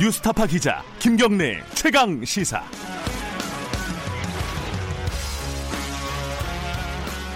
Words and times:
뉴스타파 0.00 0.46
기자 0.46 0.82
김경래 0.98 1.62
최강 1.74 2.24
시사. 2.24 2.62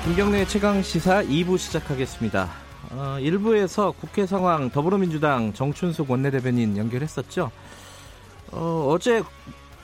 김경래 0.05 0.46
최강 0.46 0.80
시사 0.80 1.23
2부 1.25 1.59
시작하겠습니다. 1.59 2.50
어, 2.93 3.19
1부에서 3.21 3.95
국회 3.95 4.25
상황 4.25 4.71
더불어민주당 4.71 5.53
정춘숙 5.53 6.11
원내대변인 6.11 6.79
연결했었죠. 6.79 7.50
어, 8.53 8.89
어제 8.89 9.23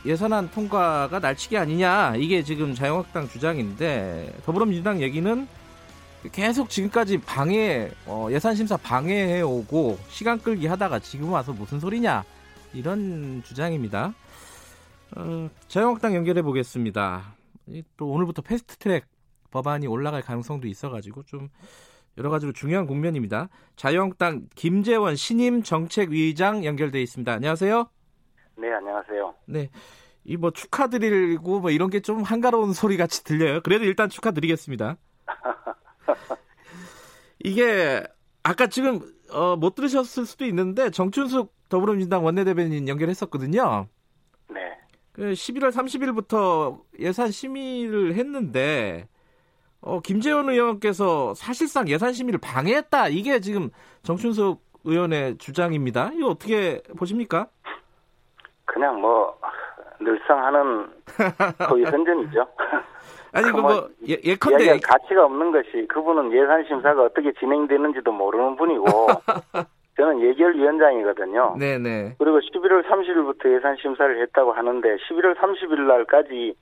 예산안 0.07 0.51
통과가 0.51 1.19
날치기 1.19 1.59
아니냐 1.59 2.15
이게 2.17 2.43
지금 2.43 2.75
자유한국당 2.75 3.29
주장인데 3.29 4.39
더불어민주당 4.47 5.03
얘기는 5.03 5.47
계속 6.33 6.71
지금까지 6.71 7.19
방해 7.19 7.91
어, 8.07 8.29
예산 8.31 8.55
심사 8.55 8.79
방해해 8.79 9.43
오고 9.43 9.99
시간 10.09 10.41
끌기 10.41 10.67
하다가 10.67 11.01
지금 11.01 11.31
와서 11.31 11.53
무슨 11.53 11.79
소리냐 11.79 12.25
이런 12.73 13.43
주장입니다. 13.45 14.15
어, 15.17 15.51
자유한국당 15.69 16.15
연결해 16.15 16.43
보겠습니다. 16.43 17.35
또 17.97 18.11
오늘부터 18.11 18.43
패스트트랙 18.43 19.05
법안이 19.51 19.87
올라갈 19.87 20.23
가능성도 20.23 20.69
있어가지고 20.69 21.25
좀 21.25 21.49
여러 22.19 22.31
가지로 22.31 22.53
중요한 22.53 22.87
국면입니다. 22.87 23.49
자유한국당 23.77 24.49
김재원 24.55 25.17
신임 25.17 25.63
정책위의장 25.63 26.65
연결돼 26.65 27.01
있습니다. 27.03 27.33
안녕하세요. 27.33 27.89
네, 28.57 28.73
안녕하세요. 28.73 29.35
네. 29.47 29.71
이 30.25 30.37
뭐 30.37 30.51
축하드리고 30.51 31.61
뭐 31.61 31.71
이런 31.71 31.89
게 31.91 32.01
좀 32.01 32.23
한가로운 32.23 32.73
소리 32.73 32.97
같이 32.97 33.25
들려요. 33.25 33.63
그래도 33.63 33.85
일단 33.85 34.09
축하드리겠습니다. 34.09 34.97
이게 37.43 38.03
아까 38.43 38.67
지금 38.67 39.01
어, 39.33 39.57
못 39.57 39.75
들으셨을 39.75 40.27
수도 40.27 40.45
있는데 40.45 40.91
정춘숙 40.91 41.53
더불어민주당 41.71 42.25
원내대변인 42.25 42.89
연결했었거든요. 42.89 43.87
네. 44.51 44.61
그 45.13 45.23
11월 45.33 45.71
30일부터 45.71 46.81
예산 46.99 47.31
심의를 47.31 48.15
했는데 48.15 49.09
어, 49.81 50.01
김재원 50.01 50.51
의원께서 50.51 51.33
사실상 51.35 51.89
예산 51.89 52.13
심의를 52.13 52.39
방해했다. 52.43 53.09
이게 53.09 53.41
지금 53.41 53.71
정춘숙 54.03 54.61
의원의 54.85 55.39
주장입니다. 55.39 56.11
이거 56.15 56.29
어떻게 56.29 56.83
보십니까? 56.99 57.47
그냥 58.67 59.01
뭐 59.01 59.39
늘상 60.01 60.45
하는 60.45 60.89
거의 61.69 61.85
선전이죠. 61.91 62.47
아니 63.33 63.51
그 63.53 63.59
뭐 63.59 63.89
예, 64.09 64.17
예컨대 64.25 64.79
가치가 64.81 65.25
없는 65.25 65.53
것이 65.53 65.87
그분은 65.89 66.33
예산 66.33 66.65
심사가 66.67 67.05
어떻게 67.05 67.33
진행되는지도 67.39 68.11
모르는 68.11 68.57
분이고 68.57 68.85
저는 70.01 70.23
예결위원장이거든요. 70.23 71.57
네네. 71.59 72.15
그리고 72.19 72.39
11월 72.41 72.83
30일부터 72.85 73.55
예산 73.55 73.77
심사를 73.77 74.21
했다고 74.23 74.53
하는데 74.53 74.97
11월 74.97 75.37
30일 75.37 75.87
날까지 75.87 76.55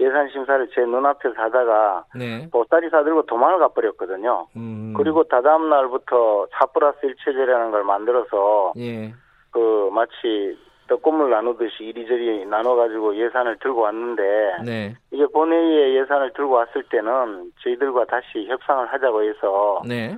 예산 0.00 0.28
심사를 0.30 0.66
제 0.74 0.80
눈앞에서 0.80 1.34
하다가 1.36 2.04
네. 2.14 2.48
보따리 2.50 2.88
사들고 2.88 3.26
도망을 3.26 3.58
가버렸거든요. 3.58 4.46
음. 4.56 4.94
그리고 4.96 5.24
다다음 5.24 5.68
날부터 5.68 6.46
4 6.52 6.66
플러스 6.66 6.98
1 7.04 7.16
체제라는 7.22 7.70
걸 7.70 7.84
만들어서 7.84 8.72
예. 8.78 9.12
그 9.50 9.90
마치 9.92 10.56
떡고물 10.88 11.30
나누듯이 11.30 11.84
이리저리 11.84 12.46
나눠가지고 12.46 13.16
예산을 13.16 13.58
들고 13.58 13.80
왔는데 13.80 14.22
네. 14.64 14.94
이게 15.10 15.26
본회의에 15.26 16.00
예산을 16.00 16.32
들고 16.34 16.52
왔을 16.52 16.82
때는 16.84 17.52
저희들과 17.62 18.04
다시 18.04 18.46
협상을 18.46 18.86
하자고 18.86 19.22
해서 19.22 19.82
네. 19.86 20.16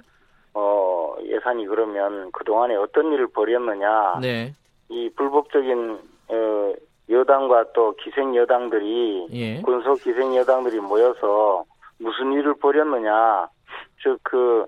어 0.55 0.98
예산이 1.25 1.67
그러면 1.67 2.31
그 2.33 2.45
동안에 2.45 2.77
어떤 2.77 3.12
일을 3.12 3.28
벌였느냐 3.28 4.19
네. 4.20 4.55
이 4.89 5.11
불법적인 5.17 5.98
어 6.28 6.73
여당과 7.11 7.73
또 7.73 7.94
기생 7.97 8.37
여당들이 8.37 9.28
예. 9.33 9.62
군소 9.62 9.94
기생 9.94 10.37
여당들이 10.37 10.81
모여서 10.81 11.65
무슨 11.99 12.33
일을 12.33 12.55
벌였느냐 12.55 13.49
즉그그 14.03 14.66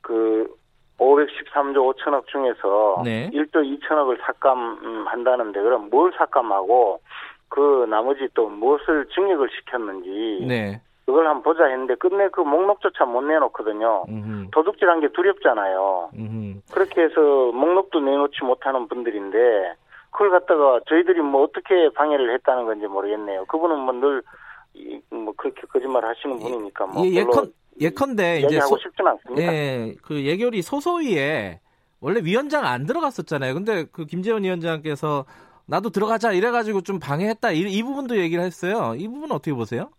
그 0.00 0.54
513조 0.98 1.96
5천억 1.96 2.26
중에서 2.28 3.02
네. 3.04 3.28
1조 3.30 3.80
2천억을 3.80 4.18
삭감한다는데 4.24 5.60
그럼 5.60 5.90
뭘 5.90 6.12
삭감하고 6.16 7.00
그 7.48 7.86
나머지 7.88 8.28
또 8.34 8.48
무엇을 8.48 9.06
증액을 9.14 9.48
시켰는지 9.50 10.44
네. 10.46 10.80
그걸 11.06 11.26
한번 11.26 11.42
보자 11.42 11.66
했는데 11.66 11.94
끝내 11.96 12.28
그 12.28 12.40
목록조차 12.40 13.04
못 13.04 13.22
내놓거든요. 13.22 14.04
음흠. 14.08 14.50
도둑질한 14.52 15.00
게 15.00 15.08
두렵잖아요. 15.12 16.10
음흠. 16.16 16.60
그렇게 16.72 17.02
해서 17.02 17.20
목록도 17.52 18.00
내놓지 18.00 18.42
못하는 18.42 18.88
분들인데 18.88 19.74
그걸 20.10 20.30
갖다가 20.30 20.80
저희들이 20.88 21.20
뭐 21.20 21.42
어떻게 21.42 21.90
방해를 21.94 22.32
했다는 22.34 22.64
건지 22.64 22.86
모르겠네요. 22.86 23.44
그분은 23.46 23.80
뭐늘뭐 23.80 25.34
그렇게 25.36 25.62
거짓말 25.66 26.04
하시는 26.04 26.38
분이니까 26.38 26.86
뭐 26.86 27.04
예, 27.04 27.14
예컨 27.14 27.52
예컨대 27.80 28.40
이제 28.40 28.60
소, 28.60 28.78
싶지는 28.78 29.10
않습니다. 29.10 29.52
예, 29.52 29.94
그 30.02 30.24
예결위 30.24 30.62
소소위에 30.62 31.60
원래 32.00 32.20
위원장 32.22 32.64
안 32.64 32.86
들어갔었잖아요. 32.86 33.54
근데 33.54 33.84
그 33.92 34.06
김재원 34.06 34.44
위원장께서 34.44 35.24
나도 35.66 35.90
들어가자 35.90 36.32
이래가지고 36.32 36.82
좀 36.82 36.98
방해했다 36.98 37.52
이, 37.52 37.60
이 37.60 37.82
부분도 37.82 38.16
얘기를 38.18 38.44
했어요. 38.44 38.94
이 38.96 39.08
부분 39.08 39.30
은 39.30 39.32
어떻게 39.32 39.52
보세요? 39.52 39.90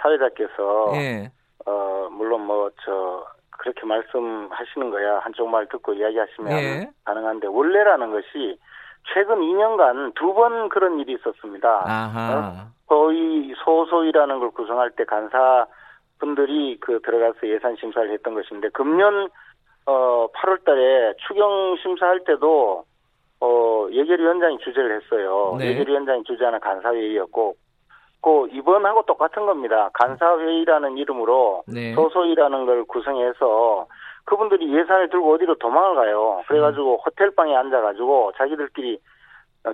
사회자께서 0.00 0.92
예, 0.94 1.30
어 1.66 2.08
물론 2.10 2.46
뭐 2.46 2.70
저 2.84 3.26
그렇게 3.58 3.84
말씀하시는 3.84 4.90
거야 4.90 5.18
한쪽 5.18 5.48
말 5.48 5.66
듣고 5.68 5.92
이야기하시면 5.92 6.52
예. 6.52 6.90
가능한데 7.04 7.46
원래라는 7.48 8.10
것이 8.10 8.58
최근 9.12 9.40
2년간 9.40 10.14
두 10.14 10.32
번 10.34 10.68
그런 10.70 10.98
일이 10.98 11.12
있었습니다. 11.14 11.82
아하, 11.84 12.68
소위 12.88 13.52
소소위라는 13.64 14.38
걸 14.40 14.50
구성할 14.52 14.90
때 14.92 15.04
간사 15.04 15.66
분들이 16.18 16.78
그 16.80 17.00
들어가서 17.02 17.46
예산 17.48 17.76
심사를 17.76 18.10
했던 18.10 18.34
것인데 18.34 18.68
금년 18.70 19.28
어 19.86 20.28
8월 20.34 20.64
달에 20.64 21.14
추경 21.26 21.76
심사할 21.82 22.24
때도 22.24 22.84
어 23.40 23.86
예결위원장이 23.90 24.58
주재를 24.58 25.00
했어요. 25.00 25.56
네. 25.58 25.68
예결위원장이 25.70 26.24
주재하는 26.24 26.60
간사회의였고, 26.60 27.56
그 28.22 28.48
이번하고 28.52 29.02
똑같은 29.02 29.46
겁니다. 29.46 29.90
간사회의라는 29.94 30.98
이름으로 30.98 31.62
네, 31.66 31.94
소소위라는 31.94 32.66
걸 32.66 32.84
구성해서 32.84 33.86
그분들이 34.24 34.72
예산을 34.74 35.08
들고 35.08 35.34
어디로 35.34 35.54
도망을 35.56 35.96
가요. 35.96 36.42
그래가지고 36.46 36.98
호텔방에 37.04 37.56
앉아가지고 37.56 38.32
자기들끼리 38.36 38.98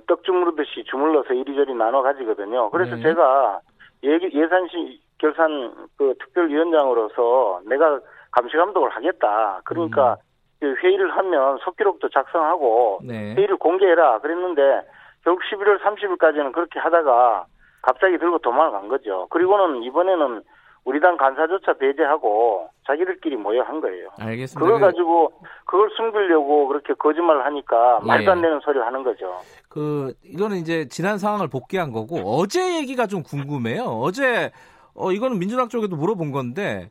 떡 0.07 0.23
주무르듯이 0.23 0.83
주물러서 0.85 1.33
이리저리 1.33 1.73
나눠 1.75 2.01
가지거든요. 2.01 2.69
그래서 2.71 2.95
네. 2.95 3.01
제가 3.03 3.59
예- 4.03 4.19
예산시 4.33 5.01
결산 5.17 5.73
그 5.97 6.13
특별위원장으로서 6.19 7.61
내가 7.65 7.99
감시 8.31 8.55
감독을 8.55 8.89
하겠다. 8.89 9.61
그러니까 9.65 10.17
그 10.59 10.75
회의를 10.83 11.15
하면 11.17 11.57
속기록도 11.63 12.09
작성하고 12.09 12.99
네, 13.03 13.35
회의를 13.35 13.57
공개해라 13.57 14.19
그랬는데 14.19 14.81
결국 15.23 15.41
11월 15.43 15.79
30일까지는 15.79 16.53
그렇게 16.53 16.79
하다가 16.79 17.45
갑자기 17.81 18.17
들고 18.17 18.39
도망을 18.39 18.71
간 18.71 18.87
거죠. 18.87 19.27
그리고는 19.29 19.83
이번에는 19.83 20.43
우리 20.83 21.01
당 21.01 21.17
간사조차 21.17 21.73
배제하고 21.73 22.69
자기들끼리 22.85 23.35
모여 23.35 23.61
한 23.63 23.81
거예요. 23.81 24.09
알겠습니다. 24.19 24.59
그걸 24.59 24.79
그- 24.79 24.85
가지고 24.85 25.33
그걸 25.65 25.89
숨기려고 25.97 26.67
그렇게 26.69 26.93
거짓말을 26.93 27.45
하니까 27.45 27.99
예. 28.03 28.07
말도 28.07 28.31
안 28.31 28.41
되는 28.41 28.59
소리를 28.61 28.85
하는 28.85 29.03
거죠. 29.03 29.39
그 29.67 30.13
이거는 30.23 30.57
이제 30.57 30.87
지난 30.87 31.17
상황을 31.17 31.49
복귀한 31.49 31.91
거고 31.91 32.17
어제 32.39 32.77
얘기가 32.77 33.07
좀 33.07 33.21
궁금해요. 33.23 33.83
어제 33.83 34.51
어 34.95 35.11
이거는 35.11 35.39
민주당 35.39 35.67
쪽에도 35.67 35.95
물어본 35.97 36.31
건데 36.31 36.89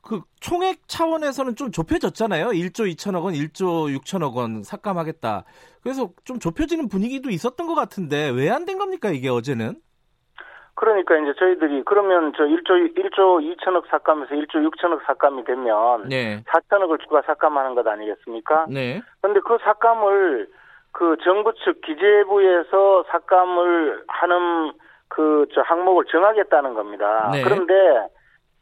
그 0.00 0.22
총액 0.40 0.88
차원에서는 0.88 1.56
좀 1.56 1.70
좁혀졌잖아요. 1.70 2.46
1조 2.48 2.90
2천억 2.94 3.24
원, 3.24 3.34
1조 3.34 3.94
6천억 4.00 4.34
원 4.36 4.62
삭감하겠다. 4.62 5.44
그래서 5.82 6.10
좀 6.24 6.38
좁혀지는 6.38 6.88
분위기도 6.88 7.28
있었던 7.28 7.66
것 7.66 7.74
같은데 7.74 8.30
왜 8.30 8.48
안 8.48 8.64
된 8.64 8.78
겁니까 8.78 9.10
이게 9.10 9.28
어제는? 9.28 9.74
그러니까 10.76 11.16
이제 11.16 11.32
저희들이 11.38 11.82
그러면 11.84 12.32
저 12.36 12.44
1조 12.44 12.94
1조 12.96 13.56
2천억 13.56 13.88
삭감에서 13.88 14.34
1조 14.34 14.70
6천억 14.70 15.04
삭감이 15.04 15.44
되면 15.44 16.08
네, 16.08 16.42
4천억을 16.46 17.00
추가 17.00 17.22
삭감하는 17.22 17.74
것 17.74 17.86
아니겠습니까? 17.86 18.66
네, 18.68 19.02
그런데 19.20 19.40
그 19.40 19.58
삭감을 19.62 20.48
그 20.92 21.16
정부 21.24 21.52
측 21.64 21.80
기재부에서 21.82 23.04
삭감을 23.10 24.04
하는 24.08 24.72
그 25.08 25.46
저 25.54 25.62
항목을 25.62 26.04
정하겠다는 26.06 26.74
겁니다. 26.74 27.30
네. 27.32 27.42
그런데 27.42 28.08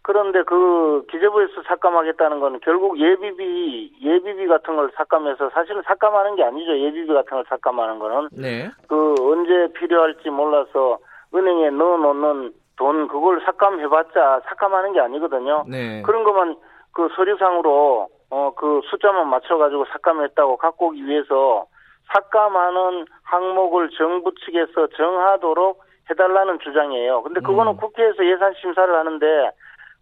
그런데 0.03 0.43
그 0.43 1.05
기재부에서 1.11 1.63
삭감하겠다는 1.67 2.39
거는 2.39 2.61
결국 2.63 2.99
예비비 2.99 3.93
예비비 4.03 4.47
같은 4.47 4.77
걸 4.77 4.91
삭감해서 4.95 5.51
사실은 5.51 5.83
삭감하는 5.87 6.37
게 6.37 6.45
아니죠. 6.45 6.79
예비비 6.79 7.13
같은 7.13 7.31
걸 7.31 7.45
삭감하는 7.49 7.99
거는 7.99 8.29
네, 8.33 8.71
그 8.89 9.15
언제 9.21 9.73
필요할지 9.73 10.31
몰라서 10.31 10.99
은행에 11.35 11.71
넣어놓는 11.71 12.53
돈 12.77 13.09
그걸 13.09 13.41
삭감해봤자 13.45 14.43
삭감하는 14.47 14.93
게 14.93 15.01
아니거든요. 15.01 15.65
네. 15.69 16.03
그런 16.03 16.25
것만 16.25 16.57
그 16.93 17.09
서류상으로 17.17 18.09
어 18.31 18.53
그 18.57 18.81
숫자만 18.91 19.29
맞춰가지고 19.29 19.85
삭감했다고 19.93 20.57
갖고 20.57 20.89
오기 20.89 21.07
위해서 21.07 21.67
삭감하는 22.13 23.07
항목을 23.23 23.91
정부 23.91 24.33
측에서 24.35 24.89
정하도록 24.89 25.83
해달라는 26.11 26.59
주장이에요. 26.61 27.23
근데 27.23 27.41
그거는 27.41 27.73
음. 27.73 27.77
국회에서 27.77 28.27
예산 28.27 28.53
심사를 28.61 28.93
하는데 28.95 29.51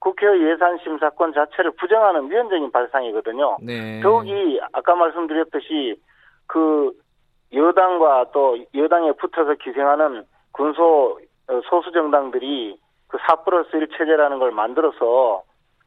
국회의 0.01 0.43
예산 0.51 0.79
심사권 0.79 1.33
자체를 1.33 1.73
부정하는 1.73 2.29
위헌적인 2.31 2.73
발상이거든요. 2.73 3.59
네. 3.63 4.01
더욱이 4.01 4.61
아까 4.73 4.97
말씀드렸듯이 4.97 5.95
그 6.47 6.91
여당과 7.53 8.27
또 8.33 8.57
여당에 8.75 9.13
붙어서 9.13 9.55
기생하는 9.55 10.25
군소 10.53 11.19
어, 11.49 11.61
소수 11.69 11.93
정당들이 11.93 12.79
그 13.09 13.19
4 13.27 13.45
플러스 13.45 13.77
1 13.77 13.89
체제라는 13.99 14.39
걸 14.39 14.53
만들어서 14.53 15.43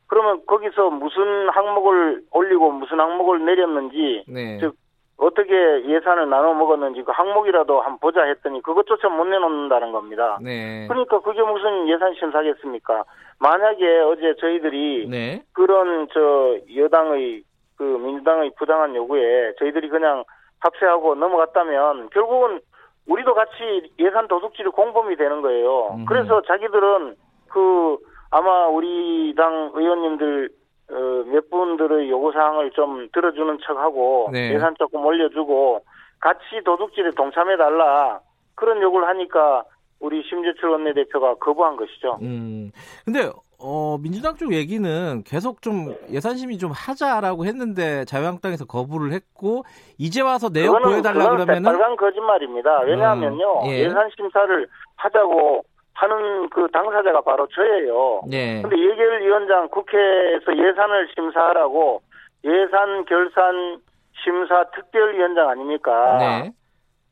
그러면 0.07 0.45
거기서 0.45 0.91
무슨 0.91 1.49
항목을 1.49 2.21
올리고 2.31 2.71
무슨 2.71 2.99
항목을 2.99 3.43
내렸는지 3.45 4.23
네. 4.27 4.59
즉 4.59 4.75
어떻게 5.17 5.53
예산을 5.87 6.29
나눠 6.29 6.53
먹었는지 6.53 7.01
그 7.03 7.11
항목이라도 7.11 7.81
한번 7.81 7.99
보자 7.99 8.23
했더니 8.25 8.61
그것조차 8.61 9.09
못 9.09 9.25
내놓는다는 9.25 9.91
겁니다. 9.91 10.37
네. 10.41 10.87
그러니까 10.87 11.19
그게 11.21 11.41
무슨 11.41 11.87
예산 11.87 12.13
심사겠습니까? 12.15 13.05
만약에 13.39 13.99
어제 14.01 14.35
저희들이 14.35 15.07
네. 15.09 15.41
그런 15.53 16.07
저 16.13 16.57
여당의 16.75 17.43
그 17.77 17.83
민주당의 17.83 18.51
부당한 18.57 18.95
요구에 18.95 19.53
저희들이 19.57 19.89
그냥 19.89 20.23
합세하고 20.59 21.15
넘어갔다면 21.15 22.09
결국은 22.09 22.59
우리도 23.07 23.33
같이 23.33 23.93
예산 23.99 24.27
도둑질이 24.27 24.69
공범이 24.69 25.15
되는 25.15 25.41
거예요. 25.41 25.89
음흠. 25.93 26.05
그래서 26.05 26.41
자기들은 26.41 27.15
그 27.49 27.97
아마 28.31 28.67
우리 28.67 29.33
당 29.35 29.71
의원님들 29.73 30.49
어, 30.91 30.93
몇 31.27 31.49
분들의 31.49 32.09
요구 32.09 32.31
사항을 32.31 32.71
좀 32.71 33.07
들어주는 33.11 33.57
척하고 33.65 34.29
네. 34.31 34.53
예산 34.53 34.75
조금 34.77 35.03
올려주고 35.05 35.83
같이 36.19 36.61
도둑질에 36.63 37.11
동참해 37.11 37.57
달라 37.57 38.19
그런 38.55 38.81
요구를 38.81 39.07
하니까 39.07 39.63
우리 39.99 40.21
심재철 40.23 40.69
원내대표가 40.69 41.35
거부한 41.35 41.77
것이죠. 41.77 42.19
음. 42.21 42.71
근데 43.05 43.29
어, 43.59 43.97
민주당 43.99 44.35
쪽 44.35 44.53
얘기는 44.53 45.23
계속 45.25 45.61
좀 45.61 45.95
예산심의 46.11 46.57
좀 46.57 46.71
하자라고 46.71 47.45
했는데 47.45 48.03
자유한국당에서 48.05 48.65
거부를 48.65 49.13
했고 49.13 49.63
이제 49.97 50.21
와서 50.21 50.49
내역 50.49 50.75
그거는- 50.75 50.83
보여달라 50.83 51.19
그거는 51.23 51.45
그러면은 51.45 51.71
새빨간 51.71 51.95
거짓말입니다. 51.95 52.81
왜냐하면요 52.81 53.61
음, 53.63 53.67
예. 53.71 53.79
예산 53.85 54.09
심사를 54.15 54.67
하자고 54.97 55.63
하는 55.93 56.49
그 56.49 56.67
당사자가 56.73 57.21
바로 57.21 57.47
저예요. 57.47 58.21
네. 58.29 58.61
근데 58.61 58.77
예결위원장 58.77 59.69
국회에서 59.69 60.51
예산을 60.57 61.07
심사하라고 61.15 62.01
예산 62.43 63.05
결산 63.05 63.79
심사 64.23 64.65
특별위원장 64.75 65.49
아닙니까? 65.49 66.17
네. 66.19 66.51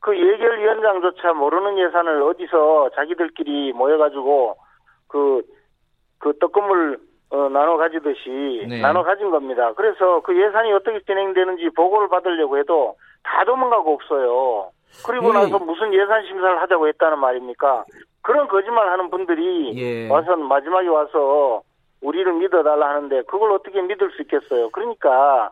그 0.03 0.17
예결위원장조차 0.17 1.31
모르는 1.31 1.77
예산을 1.79 2.21
어디서 2.23 2.89
자기들끼리 2.93 3.71
모여가지고 3.71 4.57
그, 5.07 5.43
그 6.19 6.37
떡금을 6.39 6.99
어, 7.29 7.47
나눠 7.47 7.77
가지듯이 7.77 8.65
네. 8.67 8.81
나눠 8.81 9.03
가진 9.03 9.31
겁니다. 9.31 9.71
그래서 9.77 10.19
그 10.19 10.37
예산이 10.37 10.73
어떻게 10.73 10.99
진행되는지 11.05 11.69
보고를 11.69 12.09
받으려고 12.09 12.57
해도 12.57 12.97
다 13.23 13.45
도망가고 13.45 13.93
없어요. 13.93 14.71
그리고 15.07 15.31
네. 15.31 15.39
나서 15.39 15.57
무슨 15.57 15.93
예산 15.93 16.25
심사를 16.25 16.61
하자고 16.61 16.89
했다는 16.89 17.19
말입니까? 17.19 17.85
그런 18.23 18.49
거짓말 18.49 18.89
하는 18.89 19.09
분들이 19.09 19.73
예. 19.77 20.09
와서 20.09 20.35
마지막에 20.35 20.85
와서 20.89 21.61
우리를 22.01 22.31
믿어달라 22.33 22.89
하는데 22.89 23.21
그걸 23.21 23.53
어떻게 23.53 23.81
믿을 23.81 24.11
수 24.11 24.21
있겠어요? 24.23 24.69
그러니까 24.71 25.49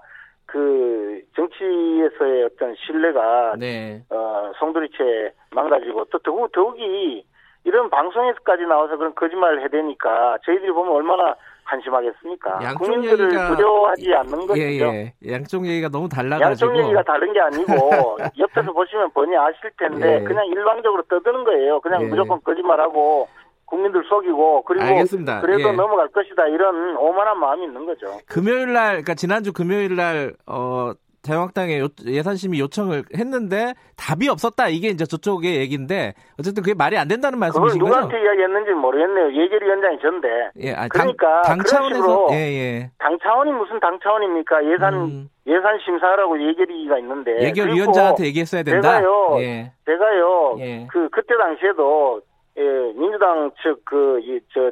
그 0.51 1.21
정치에서의 1.35 2.43
어떤 2.43 2.75
신뢰가 2.85 3.55
네. 3.57 4.01
어, 4.09 4.51
송두리째 4.59 5.31
망가지고 5.51 6.05
또 6.11 6.19
더욱, 6.19 6.51
더욱이 6.51 7.23
이런 7.63 7.89
방송에서까지 7.89 8.63
나와서 8.63 8.97
그런 8.97 9.15
거짓말을 9.15 9.63
해대니까 9.63 10.39
저희들이 10.45 10.71
보면 10.71 10.93
얼마나 10.93 11.33
한심하겠습니까? 11.63 12.59
양쪽 12.63 12.79
국민들을 12.83 13.29
얘기가- 13.29 13.55
두려워하지 13.55 14.13
않는 14.13 14.47
것이죠. 14.47 14.85
예, 14.85 15.13
예. 15.25 15.31
양쪽 15.31 15.65
얘기가 15.65 15.87
너무 15.87 16.09
달라가지고. 16.09 16.71
양쪽 16.71 16.83
얘기가 16.83 17.03
다른 17.03 17.31
게 17.31 17.39
아니고 17.39 17.71
옆에서 18.39 18.73
보시면 18.73 19.11
번이 19.11 19.37
아실 19.37 19.71
텐데 19.79 20.19
예. 20.19 20.23
그냥 20.25 20.45
일방적으로 20.47 21.01
떠드는 21.03 21.45
거예요. 21.45 21.79
그냥 21.79 22.01
예. 22.03 22.07
무조건 22.07 22.41
거짓말하고 22.43 23.29
국민들 23.71 24.03
속이고 24.07 24.63
그리고 24.63 24.83
알겠습니다. 24.85 25.39
그래도 25.41 25.69
예. 25.69 25.71
넘어갈 25.71 26.09
것이다 26.09 26.45
이런 26.47 26.97
오만한 26.97 27.39
마음이 27.39 27.63
있는 27.63 27.85
거죠. 27.85 28.05
금요일 28.27 28.73
날, 28.73 28.89
그러니까 28.91 29.13
지난주 29.15 29.53
금요일 29.53 29.95
날, 29.95 30.33
어, 30.45 30.91
자유한국당에 31.23 31.79
요- 31.79 31.87
예산심의 32.03 32.59
요청을 32.59 33.03
했는데 33.15 33.73
답이 33.95 34.27
없었다. 34.27 34.69
이게 34.69 34.87
이제 34.89 35.05
저쪽의 35.05 35.55
얘기인데 35.57 36.15
어쨌든 36.39 36.63
그게 36.63 36.73
말이 36.73 36.97
안 36.97 37.07
된다는 37.07 37.37
말씀이신 37.37 37.79
거죠? 37.79 37.85
누구한테 37.91 38.21
이야기했는지 38.23 38.71
모르겠네요. 38.71 39.31
예결위원장이 39.43 39.99
전데 40.01 40.27
예, 40.61 40.73
아, 40.73 40.87
그러니까 40.89 41.43
당, 41.43 41.59
당 41.59 41.65
차원에서 41.65 42.27
예, 42.31 42.35
예. 42.35 42.91
당 42.97 43.17
차원이 43.21 43.51
무슨 43.51 43.79
당 43.79 43.99
차원입니까? 44.01 44.65
예산 44.73 44.93
음. 44.95 45.29
예산 45.45 45.77
심사하라고 45.85 46.41
예결위가 46.41 46.97
있는데 46.97 47.39
예결위원장한테 47.43 48.25
얘기했어야 48.25 48.63
된다. 48.63 48.81
제가요. 48.97 49.35
예. 49.41 49.71
제가요 49.85 50.55
예. 50.59 50.87
그 50.91 51.07
그때 51.11 51.35
당시에도 51.37 52.21
예, 52.57 52.63
민주당 52.95 53.51
측그저 53.61 54.71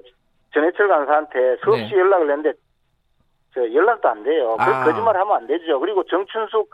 전해철 0.53 0.87
간사한테 0.87 1.57
수없이 1.63 1.93
네. 1.93 1.99
연락을 1.99 2.29
했는데 2.29 2.53
저 3.53 3.61
연락도 3.61 4.09
안 4.09 4.23
돼요. 4.23 4.55
그 4.57 4.63
아. 4.63 4.83
거짓말 4.83 5.15
하면 5.15 5.35
안 5.35 5.47
되죠. 5.47 5.79
그리고 5.79 6.03
정춘숙 6.03 6.69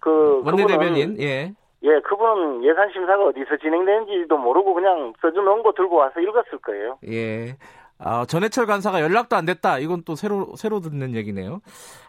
그 0.00 0.42
원내대변인 0.44 1.16
그분은 1.16 1.20
예. 1.20 1.52
예 1.82 2.00
그분은 2.00 2.64
예산 2.64 2.90
심사가 2.92 3.24
어디서 3.26 3.56
진행되는지도 3.58 4.36
모르고 4.36 4.74
그냥 4.74 5.12
써준 5.20 5.44
거 5.62 5.72
들고 5.72 5.96
와서 5.96 6.20
읽었을 6.20 6.58
거예요. 6.58 6.98
예. 7.08 7.56
아, 7.98 8.26
전해철 8.26 8.66
간사가 8.66 9.00
연락도 9.00 9.36
안 9.36 9.46
됐다. 9.46 9.78
이건 9.78 10.02
또 10.04 10.14
새로 10.16 10.52
새로 10.56 10.80
듣는 10.80 11.14
얘기네요. 11.14 11.60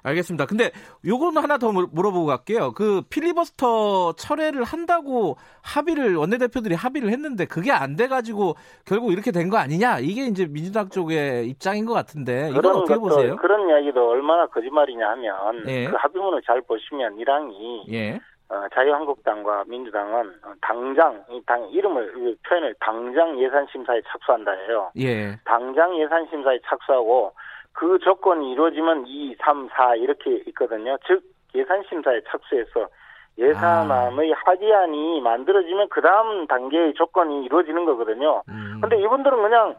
알겠습니다. 0.03 0.45
근데 0.45 0.71
요거는 1.05 1.41
하나 1.41 1.57
더 1.57 1.71
물- 1.71 1.87
물어보고 1.91 2.25
갈게요. 2.25 2.73
그 2.73 3.01
필리버스터 3.09 4.13
철회를 4.13 4.63
한다고 4.65 5.37
합의를 5.61 6.15
원내대표들이 6.15 6.75
합의를 6.75 7.09
했는데 7.11 7.45
그게 7.45 7.71
안 7.71 7.95
돼 7.95 8.07
가지고 8.07 8.55
결국 8.85 9.11
이렇게 9.13 9.31
된 9.31 9.49
거 9.49 9.57
아니냐? 9.57 9.99
이게 9.99 10.25
이제 10.25 10.45
민주당 10.45 10.89
쪽의 10.89 11.47
입장인 11.47 11.85
것 11.85 11.93
같은데 11.93 12.49
이건 12.51 12.65
어떻게 12.65 12.95
것도, 12.95 12.99
보세요? 12.99 13.35
그런 13.37 13.69
이야기도 13.69 14.09
얼마나 14.09 14.45
거짓말이냐 14.47 15.07
하면 15.07 15.63
예. 15.67 15.85
그 15.87 15.95
합의문을 15.97 16.41
잘 16.45 16.61
보시면 16.63 17.17
이랑이 17.17 17.85
예. 17.93 18.19
어, 18.49 18.65
자유한국당과 18.73 19.65
민주당은 19.67 20.33
어, 20.43 20.53
당장 20.61 21.23
이당 21.29 21.69
이름을 21.69 22.13
이 22.17 22.35
표현을 22.47 22.75
당장 22.79 23.37
예산 23.39 23.67
심사에 23.71 24.01
착수한다 24.07 24.51
해요. 24.51 24.89
예. 24.97 25.35
당장 25.43 25.97
예산 25.99 26.25
심사에 26.29 26.59
착수하고 26.65 27.33
그 27.73 27.99
조건이 27.99 28.53
이루어지면 28.53 29.05
2, 29.05 29.35
3, 29.43 29.69
4 29.73 29.95
이렇게 29.95 30.41
있거든요. 30.47 30.97
즉 31.05 31.21
예산 31.55 31.83
심사에 31.89 32.21
착수해서 32.27 32.87
예산안의 33.37 34.33
합의안이 34.33 35.21
만들어지면 35.21 35.89
그 35.89 36.01
다음 36.01 36.47
단계의 36.47 36.93
조건이 36.95 37.45
이루어지는 37.45 37.85
거거든요. 37.85 38.41
음. 38.49 38.79
근데 38.81 38.99
이분들은 38.99 39.41
그냥 39.43 39.75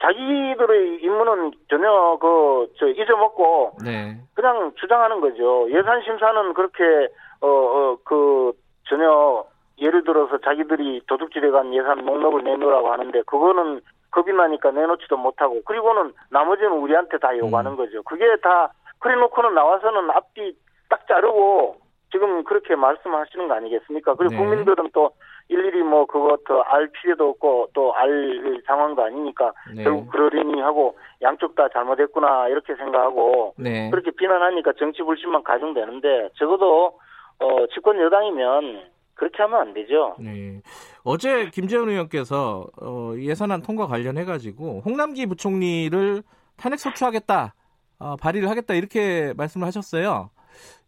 자기들의 0.00 0.98
임무는 1.02 1.52
전혀 1.68 2.16
그 2.20 2.46
저 2.78 2.86
잊어먹고 2.88 3.78
네. 3.84 4.16
그냥 4.34 4.72
주장하는 4.76 5.20
거죠. 5.20 5.66
예산 5.70 6.02
심사는 6.02 6.52
그렇게 6.54 7.08
어그 7.40 8.52
전혀 8.88 9.44
예를 9.78 10.04
들어서 10.04 10.38
자기들이 10.38 11.02
도둑질해간 11.06 11.74
예산 11.74 12.04
목록을 12.04 12.44
내놓으라고 12.44 12.92
하는데 12.92 13.22
그거는 13.22 13.80
겁이 14.10 14.32
나니까 14.32 14.70
내놓지도 14.70 15.16
못하고 15.16 15.62
그리고는 15.64 16.12
나머지는 16.30 16.72
우리한테 16.72 17.18
다 17.18 17.36
요구하는 17.36 17.72
음. 17.72 17.76
거죠. 17.76 18.02
그게 18.02 18.24
다 18.42 18.72
그래놓고는 19.00 19.54
나와서는 19.54 20.10
앞뒤 20.10 20.56
딱 20.88 21.06
자르고 21.06 21.76
지금 22.10 22.44
그렇게 22.44 22.76
말씀하시는 22.76 23.48
거 23.48 23.54
아니겠습니까? 23.54 24.14
그리고 24.14 24.34
네. 24.34 24.38
국민들은 24.38 24.90
또 24.94 25.10
일일이 25.48 25.82
뭐 25.82 26.06
그것도 26.06 26.64
알 26.64 26.88
필요도 26.88 27.30
없고 27.30 27.68
또 27.72 27.92
알 27.94 28.62
상황도 28.66 29.02
아니니까 29.02 29.52
네. 29.74 29.84
결국 29.84 30.10
그러려니 30.10 30.60
하고 30.60 30.96
양쪽 31.22 31.54
다 31.54 31.68
잘못했구나 31.72 32.48
이렇게 32.48 32.74
생각하고 32.74 33.54
네. 33.56 33.90
그렇게 33.90 34.10
비난하니까 34.10 34.72
정치 34.78 35.02
불신만 35.02 35.42
가중되는데 35.44 36.30
적어도 36.34 36.98
어 37.38 37.66
집권 37.74 37.98
여당이면 38.00 38.82
그렇게 39.14 39.42
하면 39.42 39.60
안 39.60 39.74
되죠. 39.74 40.14
네. 40.18 40.60
어제 41.04 41.48
김재현 41.50 41.88
의원께서 41.88 42.66
어, 42.82 43.14
예산안 43.16 43.62
통과 43.62 43.86
관련해 43.86 44.24
가지고 44.24 44.82
홍남기 44.84 45.24
부총리를 45.26 46.22
탄핵 46.58 46.78
소추하겠다, 46.78 47.54
어, 47.98 48.16
발의를 48.16 48.50
하겠다 48.50 48.74
이렇게 48.74 49.32
말씀을 49.36 49.66
하셨어요. 49.66 50.30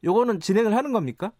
요거는 0.05 0.41
진행을 0.41 0.77
하는 0.77 0.93
겁니까? 0.93 1.33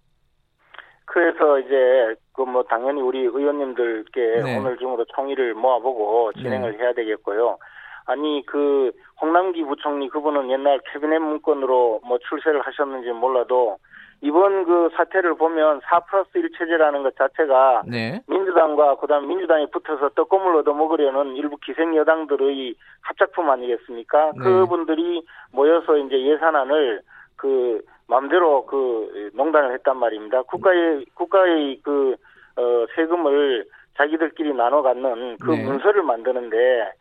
그래서 1.09 1.59
이제 1.59 2.15
그 2.35 2.45
뭐 2.45 2.63
당연히 2.63 3.01
우리 3.01 3.21
의원님들께 3.21 4.43
네. 4.45 4.59
오늘 4.59 4.79
중으로 4.79 5.05
총의를 5.07 5.55
모아보고 5.55 6.33
진행을 6.35 6.79
해야 6.79 6.93
되겠고요. 6.93 7.59
아니 8.07 8.45
그 8.47 8.93
홍남기 9.21 9.65
부총리 9.65 10.09
그분은 10.09 10.51
옛날 10.51 10.81
캐비넷 10.91 11.21
문건으로 11.21 12.01
뭐 12.07 12.19
출세를 12.19 12.63
하셨는지 12.63 13.11
몰라도 13.11 13.79
이번 14.21 14.65
그 14.65 14.89
사태를 14.97 15.35
보면 15.37 15.81
4 15.85 16.01
플러스 16.01 16.39
1 16.39 16.51
체제라는 16.57 17.03
것 17.03 17.17
자체가 17.17 17.83
네. 17.87 18.23
민주당과 18.27 18.97
그다음 18.97 19.29
민주당이 19.29 19.71
붙어서 19.71 20.11
떡고물 20.11 20.57
얻어먹으려는 20.57 21.37
일부 21.37 21.57
기생 21.59 21.95
여당들의 21.95 22.75
합작품 23.03 23.51
아니겠습니까? 23.51 24.33
네. 24.37 24.43
그분들이 24.43 25.23
모여서 25.53 25.99
이제 25.99 26.21
예산안을 26.21 27.03
그 27.37 27.83
마음대로 28.09 28.65
그 28.67 29.31
농단을 29.35 29.73
했단 29.75 29.97
말입니다. 29.97 30.43
국가의 30.43 31.05
국가의 31.15 31.81
그 31.83 32.17
어, 32.57 32.87
세금을 32.97 33.65
자기들끼리 33.97 34.55
나눠 34.55 34.83
갖는 34.83 35.37
그 35.39 35.51
네. 35.51 35.65
문서를 35.65 36.03
만드는데 36.03 36.93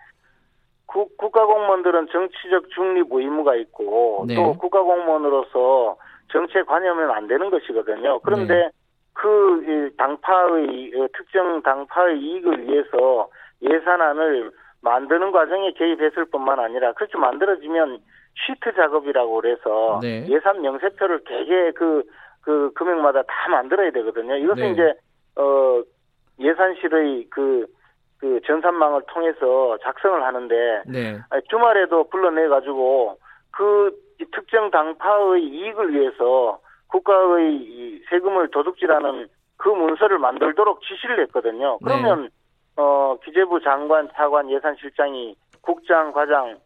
국, 0.85 1.17
국가공무원들은 1.17 2.07
정치적 2.11 2.69
중립 2.71 3.07
의무가 3.09 3.55
있고 3.55 4.25
네. 4.27 4.35
또 4.35 4.53
국가공무원으로서 4.57 5.97
정치에 6.31 6.63
관여하면 6.63 7.11
안 7.11 7.27
되는 7.27 7.49
것이거든요. 7.49 8.19
그런데 8.19 8.55
네. 8.55 8.69
그 9.13 9.63
이, 9.65 9.95
당파의 9.97 10.91
어, 10.95 11.07
특정 11.15 11.61
당파의 11.61 12.19
이익을 12.19 12.67
위해서 12.67 13.29
예산안을 13.61 14.51
만드는 14.81 15.31
과정에 15.31 15.71
개입했을 15.71 16.25
뿐만 16.25 16.59
아니라 16.59 16.91
그렇게 16.93 17.17
만들어지면 17.17 17.99
시트 18.45 18.73
작업이라고 18.73 19.41
그래서 19.41 19.99
네. 20.01 20.25
예산 20.27 20.61
명세표를 20.61 21.23
개개 21.23 21.71
그, 21.71 22.03
그 22.41 22.71
금액마다 22.73 23.23
다 23.23 23.49
만들어야 23.49 23.91
되거든요. 23.91 24.35
이것은 24.35 24.63
네. 24.63 24.71
이제, 24.71 24.93
어, 25.35 25.81
예산실의 26.39 27.27
그, 27.29 27.65
그 28.19 28.39
전산망을 28.45 29.03
통해서 29.07 29.77
작성을 29.83 30.23
하는데 30.23 30.83
네. 30.87 31.17
주말에도 31.49 32.09
불러내 32.09 32.47
가지고 32.47 33.17
그 33.51 33.91
특정 34.31 34.71
당파의 34.71 35.43
이익을 35.43 35.93
위해서 35.93 36.59
국가의 36.87 37.55
이 37.55 38.03
세금을 38.09 38.49
도둑질하는 38.49 39.27
그 39.57 39.69
문서를 39.69 40.19
만들도록 40.19 40.81
지시를 40.81 41.19
했거든요. 41.23 41.77
그러면 41.83 42.29
어 42.75 43.17
기재부 43.23 43.59
장관, 43.61 44.09
차관, 44.13 44.49
예산실장이 44.49 45.35
국장, 45.61 46.11
과장 46.11 46.57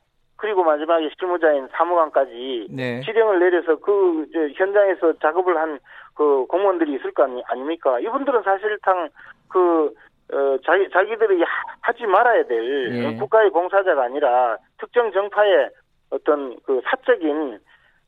그리고 0.41 0.63
마지막에 0.63 1.07
실무자인 1.19 1.67
사무관까지 1.71 2.67
네. 2.71 2.99
지령을 3.01 3.37
내려서 3.39 3.75
그 3.75 4.25
현장에서 4.57 5.13
작업을 5.19 5.55
한 5.55 5.79
그 6.13 6.45
공무원들이 6.47 6.93
있을 6.95 7.11
거 7.13 7.23
아니, 7.23 7.41
아닙니까? 7.47 7.99
이분들은 7.99 8.43
사실상 8.43 9.09
그 9.49 9.93
어, 10.33 10.57
자기 10.65 10.89
자기들이 10.89 11.41
하- 11.43 11.65
하지 11.81 12.05
말아야 12.05 12.43
될 12.45 12.93
예. 12.93 13.15
국가의 13.17 13.49
봉사자가 13.49 14.03
아니라 14.03 14.57
특정 14.79 15.11
정파의 15.11 15.69
어떤 16.09 16.57
그 16.63 16.81
사적인 16.85 17.59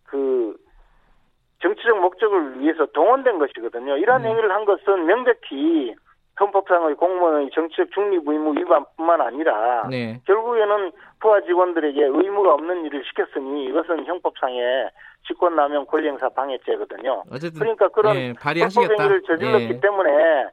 그 0.06 0.56
정치적 1.62 2.00
목적을 2.00 2.60
위해서 2.60 2.86
동원된 2.88 3.40
것이거든요. 3.40 3.98
이러한 3.98 4.22
음. 4.22 4.28
행위를 4.28 4.52
한 4.52 4.66
것은 4.66 5.06
명백히 5.06 5.96
헌법상의 6.40 6.96
공무원의 6.96 7.52
정치적 7.54 7.92
중립 7.92 8.28
의무 8.28 8.56
위반뿐만 8.58 9.22
아니라 9.22 9.88
네. 9.90 10.20
결국에는 10.26 10.92
부하 11.20 11.40
직원들에게 11.42 12.04
의무가 12.06 12.54
없는 12.56 12.86
일을 12.86 13.04
시켰으니 13.06 13.66
이것은 13.66 14.06
형법상의 14.06 14.90
직권남용 15.28 15.86
권리행사 15.86 16.30
방해죄거든요. 16.30 17.24
어쨌든 17.32 17.60
그러니까 17.60 17.88
그런 17.90 18.16
예, 18.16 18.34
발의하시겠다. 18.40 18.94
행위를 19.04 19.22
저질렀기 19.24 19.70
예. 19.76 19.80
때문에 19.80 20.46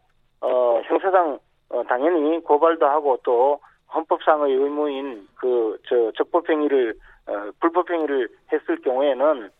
어, 0.42 0.80
형사상 0.84 1.38
어, 1.70 1.82
당연히 1.88 2.40
고발도 2.44 2.86
하고 2.86 3.18
또 3.24 3.60
헌법상의 3.94 4.54
의무인 4.54 5.26
그 5.36 5.78
저 5.88 6.12
적법행위를 6.16 6.94
어, 7.26 7.50
불법행위를 7.60 8.28
했을 8.52 8.80
경우에는 8.82 9.50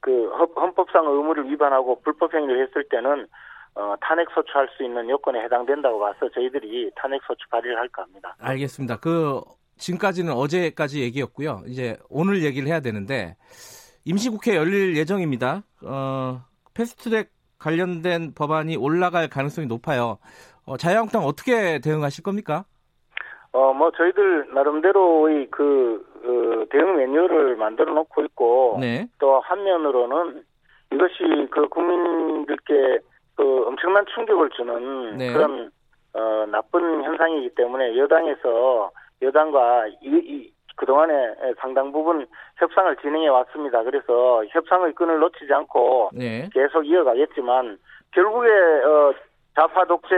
그 0.00 0.28
헌- 0.30 0.52
헌법상의 0.56 1.08
의무를 1.10 1.48
위반하고 1.50 2.00
불법행위를 2.02 2.66
했을 2.66 2.84
때는 2.90 3.26
어, 3.74 3.94
탄핵 4.00 4.28
소추할 4.34 4.68
수 4.76 4.82
있는 4.82 5.08
요건에 5.08 5.40
해당된다고 5.44 5.98
봐서 5.98 6.28
저희들이 6.30 6.90
탄핵 6.96 7.22
소추 7.26 7.48
발의를 7.48 7.78
할까 7.78 8.02
합니다. 8.02 8.34
알겠습니다. 8.40 8.98
그 8.98 9.40
지금까지는 9.76 10.32
어제까지 10.32 11.00
얘기였고요. 11.02 11.62
이제 11.66 11.96
오늘 12.08 12.42
얘기를 12.44 12.68
해야 12.68 12.80
되는데 12.80 13.36
임시국회 14.04 14.56
열릴 14.56 14.96
예정입니다. 14.96 15.62
어, 15.84 16.40
패스트트랙 16.74 17.30
관련된 17.58 18.34
법안이 18.34 18.76
올라갈 18.76 19.28
가능성이 19.28 19.66
높아요. 19.66 20.18
어, 20.66 20.76
자유한국당 20.76 21.24
어떻게 21.24 21.78
대응하실 21.80 22.24
겁니까? 22.24 22.64
어, 23.52 23.72
뭐, 23.72 23.90
저희들 23.90 24.54
나름대로의 24.54 25.48
그, 25.50 26.06
어, 26.24 26.64
대응 26.70 26.96
매뉴얼을 26.96 27.56
만들어 27.56 27.92
놓고 27.94 28.22
있고, 28.26 28.78
네. 28.80 29.08
또 29.18 29.40
한면으로는 29.40 30.44
이것이 30.92 31.48
그 31.50 31.68
국민들께 31.68 33.00
그 33.40 33.64
엄청난 33.66 34.04
충격을 34.04 34.50
주는 34.50 35.16
네. 35.16 35.32
그런, 35.32 35.70
어, 36.12 36.44
나쁜 36.50 37.02
현상이기 37.02 37.54
때문에 37.54 37.96
여당에서 37.96 38.90
여당과 39.22 39.86
이, 40.02 40.08
이 40.08 40.52
그동안에 40.76 41.54
상당 41.58 41.90
부분 41.90 42.26
협상을 42.58 42.94
진행해 42.96 43.28
왔습니다. 43.28 43.82
그래서 43.82 44.44
협상의 44.50 44.92
끈을 44.92 45.20
놓치지 45.20 45.52
않고 45.52 46.10
네. 46.12 46.50
계속 46.52 46.86
이어가겠지만 46.86 47.78
결국에 48.12 48.48
어, 48.50 49.14
좌파 49.54 49.86
독재 49.86 50.14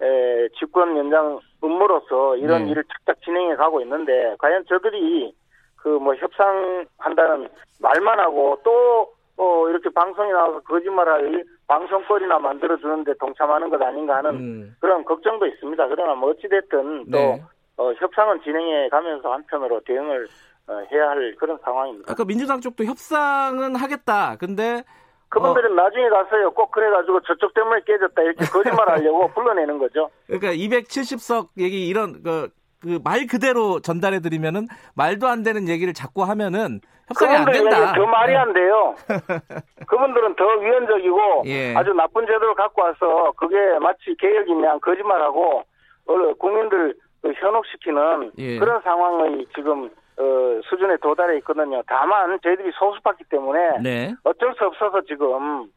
에, 0.00 0.48
집권 0.58 0.96
연장 0.96 1.40
음모로서 1.62 2.36
이런 2.36 2.64
네. 2.64 2.70
일을 2.70 2.84
착착 2.84 3.22
진행해 3.22 3.56
가고 3.56 3.82
있는데 3.82 4.36
과연 4.38 4.64
저들이 4.66 5.34
그 5.76 5.88
뭐 5.98 6.14
협상한다는 6.14 7.48
말만 7.80 8.20
하고 8.20 8.58
또 8.64 9.12
어, 9.38 9.68
이렇게 9.68 9.88
방송에 9.90 10.32
나와서 10.32 10.60
거짓말할 10.60 11.44
방송거리나 11.68 12.38
만들어 12.40 12.76
주는데 12.76 13.14
동참하는 13.20 13.70
것 13.70 13.80
아닌가 13.80 14.16
하는 14.16 14.30
음, 14.34 14.76
그런 14.80 15.04
걱정도 15.04 15.46
있습니다. 15.46 15.86
그러나 15.86 16.14
뭐 16.14 16.30
어찌 16.30 16.48
됐든 16.48 17.10
또 17.10 17.16
네. 17.18 17.42
어, 17.76 17.92
협상은 17.92 18.42
진행해 18.42 18.88
가면서 18.88 19.32
한편으로 19.32 19.80
대응을 19.86 20.26
어, 20.66 20.82
해야 20.90 21.10
할 21.10 21.34
그런 21.38 21.56
상황입니다. 21.62 22.12
아까 22.12 22.24
민주당 22.24 22.60
쪽도 22.60 22.84
협상은 22.84 23.76
하겠다. 23.76 24.36
근데 24.36 24.82
그분들은 25.28 25.76
나중에 25.76 26.08
가서요. 26.08 26.50
꼭 26.50 26.70
그래가지고 26.72 27.20
저쪽 27.20 27.54
때문에 27.54 27.82
깨졌다 27.86 28.20
이렇게 28.22 28.44
거짓말 28.50 28.88
하려고 28.88 29.28
불러내는 29.28 29.78
거죠. 29.78 30.10
그러니까 30.26 30.52
270석 30.52 31.50
얘기 31.58 31.86
이런 31.86 32.22
그 32.22 32.48
그 32.80 33.00
말 33.02 33.26
그대로 33.26 33.80
전달해 33.80 34.20
드리면은 34.20 34.66
말도 34.94 35.26
안 35.26 35.42
되는 35.42 35.68
얘기를 35.68 35.92
자꾸 35.92 36.22
하면은 36.24 36.80
협상이 37.08 37.34
안 37.36 37.44
그분들 37.44 37.70
된다. 37.70 37.92
더 37.94 38.06
말이 38.06 38.36
안 38.36 38.52
돼요. 38.52 38.94
그분들은 39.86 40.36
더 40.36 40.44
위헌적이고 40.44 41.42
예. 41.46 41.74
아주 41.74 41.92
나쁜 41.92 42.26
제도를 42.26 42.54
갖고 42.54 42.82
와서 42.82 43.32
그게 43.36 43.56
마치 43.80 44.14
개혁이냐 44.18 44.78
거짓말하고 44.78 45.62
어, 46.06 46.34
국민들 46.38 46.94
그 47.22 47.32
현혹시키는 47.32 48.32
예. 48.38 48.58
그런 48.58 48.80
상황의 48.82 49.46
지금 49.54 49.86
어, 50.18 50.60
수준에 50.68 50.96
도달해 50.98 51.36
있거든요. 51.38 51.82
다만 51.86 52.38
저희들이 52.42 52.70
소수받기 52.78 53.24
때문에 53.30 53.78
네. 53.82 54.14
어쩔 54.24 54.54
수 54.54 54.64
없어서 54.66 55.00
지금 55.02 55.68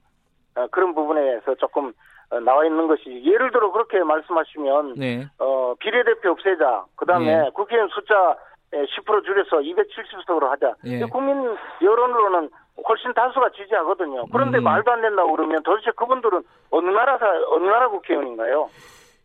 어, 0.56 0.68
그런 0.72 0.94
부분에서 0.94 1.56
조금 1.56 1.88
어, 1.90 1.92
나와 2.40 2.66
있는 2.66 2.88
것이 2.88 3.04
예를 3.26 3.52
들어 3.52 3.72
그렇게 3.72 4.00
말씀하시면 4.04 4.96
네. 4.98 5.28
어, 5.38 5.74
비례대표 5.80 6.32
없애자. 6.32 6.86
그 6.96 7.06
다음에 7.06 7.46
예. 7.46 7.50
국회의원 7.54 7.90
숫자 7.90 8.38
10% 8.72 9.26
줄여서 9.26 9.58
270석으로 9.58 10.48
하자. 10.50 10.74
예. 10.86 11.02
국민 11.06 11.36
여론으로는 11.82 12.50
훨씬 12.88 13.14
다수가 13.14 13.50
지지하거든요. 13.52 14.26
그런데 14.32 14.60
음. 14.60 14.64
말도 14.64 14.92
안 14.92 15.02
된다고 15.02 15.32
그러면 15.36 15.62
도대체 15.64 15.92
그분들은 15.96 16.42
어느 16.70 16.90
나라 16.90 17.18
사, 17.18 17.26
어느 17.50 17.66
나라 17.66 17.90
국회의원인가요? 17.90 18.70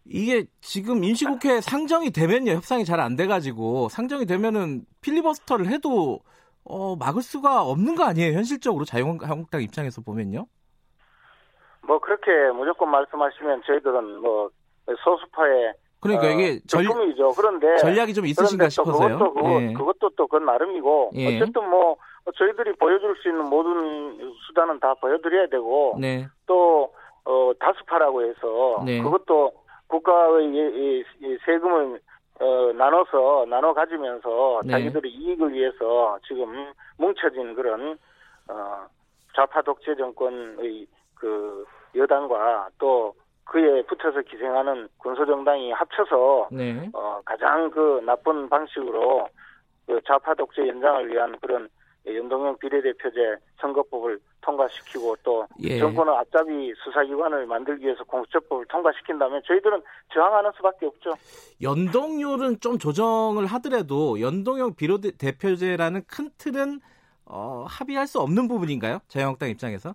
이게 0.05 0.45
지금 0.61 1.03
임시국회 1.05 1.61
상정이 1.61 2.11
되면요 2.11 2.53
협상이 2.53 2.85
잘 2.85 3.01
안 3.01 3.17
돼가지고 3.17 3.89
상정이 3.89 4.27
되면은 4.27 4.83
필리버스터를 5.01 5.67
해도 5.67 6.21
어, 6.65 6.97
막을 6.97 7.23
수가 7.23 7.63
없는 7.63 7.95
거 7.97 8.05
아니에요 8.05 8.37
현실적으로 8.37 8.85
자유한국당 8.85 9.63
입장에서 9.63 10.03
보면요. 10.03 10.47
뭐 11.87 11.99
그렇게 11.99 12.31
무조건 12.53 12.91
말씀하시면 12.91 13.63
저희들은 13.67 14.21
뭐 14.21 14.51
소수파의 15.05 15.75
그러니까 16.01 16.27
어, 16.27 16.31
이게 16.31 16.61
전, 16.67 16.83
작품이죠. 16.85 17.33
그런데 17.37 17.77
전략이 17.79 18.13
좀 18.15 18.27
있으신가 18.27 18.69
싶어서요. 18.69 19.19
그것도 19.19 19.35
그거, 19.35 19.63
예. 19.63 19.73
그것도 19.73 20.11
또그 20.11 20.37
나름이고 20.37 21.11
예. 21.15 21.37
어쨌든 21.37 21.69
뭐 21.69 21.97
저희들이 22.37 22.75
보여줄 22.75 23.17
수 23.23 23.29
있는 23.29 23.45
모든 23.49 24.33
수단은 24.47 24.79
다 24.81 24.95
보여드려야 24.95 25.47
되고 25.49 25.97
네, 26.01 26.27
또 26.47 26.93
어, 27.25 27.53
다수파라고 27.59 28.23
해서 28.23 28.83
네. 28.85 29.01
그것도 29.03 29.53
국가의 29.89 30.47
이- 30.47 30.59
이- 31.01 31.05
이 31.27 31.39
세금을 31.45 32.01
어, 32.41 32.73
나눠서 32.75 33.47
나눠 33.49 33.73
가지면서 33.73 34.61
네. 34.65 34.73
자기들의 34.73 35.11
이익을 35.11 35.53
위해서 35.55 36.19
지금 36.29 36.73
뭉쳐진 36.99 37.55
그런 37.55 37.99
어, 38.49 38.87
좌파 39.35 39.63
독재 39.63 39.95
정권의 39.97 40.87
그 41.15 41.65
여당과 41.97 42.69
또 42.79 43.15
그에 43.45 43.83
붙어서 43.83 44.23
기생하는 44.23 44.89
군소정당이 44.99 45.73
합쳐서 45.73 46.49
네, 46.51 46.91
어, 46.93 47.21
가장 47.25 47.71
그 47.71 48.03
나쁜 48.05 48.49
방식으로 48.49 49.29
그 49.87 50.01
좌파 50.07 50.35
독재 50.35 50.67
연장을 50.67 51.13
위한 51.13 51.39
그런 51.41 51.69
연동형 52.07 52.59
비례대표제 52.59 53.37
선거법을 53.61 54.21
통과시키고 54.41 55.17
또 55.25 55.47
예. 55.61 55.79
정권은 55.79 56.13
앞잡이 56.13 56.73
수사기관을 56.85 57.47
만들기 57.47 57.85
위해서 57.85 58.05
공수처법을 58.05 58.67
통과시킨다면 58.67 59.43
저희들은 59.45 59.83
저항하는 60.15 60.53
수밖에 60.57 60.87
없죠. 60.87 61.15
연동률은 61.61 62.61
좀 62.61 62.79
조정을 62.79 63.47
하더라도 63.47 64.21
연동형 64.21 64.75
비례대표제라는 64.75 66.03
큰 66.07 66.31
틀은 66.39 66.81
어, 67.25 67.65
합의할 67.69 68.07
수 68.07 68.21
없는 68.21 68.47
부분인가요? 68.47 69.01
자유한국당 69.09 69.51
입장에서? 69.51 69.95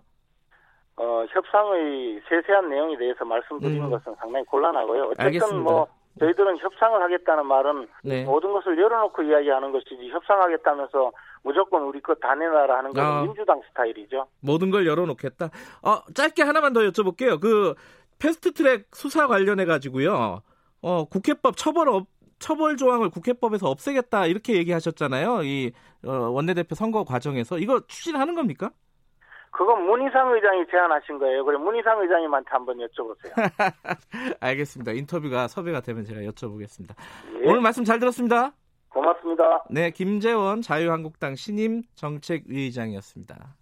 어, 1.02 1.26
협상의 1.30 2.20
세세한 2.28 2.68
내용에 2.68 2.96
대해서 2.96 3.24
말씀드리는 3.24 3.84
음. 3.84 3.90
것은 3.90 4.14
상당히 4.20 4.44
곤란하고요. 4.46 5.02
어쨌든 5.04 5.24
알겠습니다. 5.26 5.58
뭐 5.70 5.88
저희들은 6.20 6.58
협상을 6.58 7.02
하겠다는 7.02 7.46
말은 7.46 7.88
네. 8.04 8.24
모든 8.24 8.52
것을 8.52 8.78
열어놓고 8.78 9.22
이야기하는 9.22 9.72
것이지 9.72 10.10
협상하겠다면서 10.10 11.10
무조건 11.42 11.82
우리 11.84 12.00
것 12.00 12.20
다 12.20 12.34
내놔라 12.34 12.78
하는 12.78 12.92
건 12.92 13.04
아. 13.04 13.22
민주당 13.22 13.60
스타일이죠. 13.68 14.26
모든 14.40 14.70
걸 14.70 14.86
열어놓겠다. 14.86 15.46
어, 15.82 16.02
짧게 16.14 16.42
하나만 16.42 16.72
더 16.72 16.80
여쭤볼게요. 16.82 17.40
그 17.40 17.74
패스트트랙 18.20 18.86
수사 18.92 19.26
관련해 19.26 19.64
가지고요. 19.64 20.42
어, 20.82 21.04
국회법 21.06 21.56
처벌 21.56 21.88
업, 21.88 22.06
처벌 22.38 22.76
조항을 22.76 23.10
국회법에서 23.10 23.68
없애겠다 23.68 24.26
이렇게 24.26 24.54
얘기하셨잖아요. 24.54 25.42
이 25.44 25.72
어, 26.06 26.12
원내대표 26.30 26.74
선거 26.74 27.02
과정에서 27.04 27.58
이거 27.58 27.80
추진하는 27.88 28.34
겁니까? 28.34 28.70
그건 29.52 29.86
문희상 29.86 30.32
의장이 30.32 30.64
제안하신 30.70 31.18
거예요. 31.18 31.44
그래 31.44 31.58
문희상 31.58 32.00
의장님한테 32.00 32.48
한번 32.50 32.78
여쭤보세요. 32.78 33.32
알겠습니다. 34.40 34.92
인터뷰가 34.92 35.46
섭외가 35.46 35.80
되면 35.80 36.04
제가 36.04 36.20
여쭤보겠습니다. 36.22 36.94
예, 37.42 37.48
오늘 37.48 37.60
말씀 37.60 37.84
잘 37.84 37.98
들었습니다. 37.98 38.52
고맙습니다. 38.88 39.64
네, 39.70 39.90
김재원 39.90 40.62
자유한국당 40.62 41.34
신임 41.34 41.82
정책위의장이었습니다. 41.94 43.54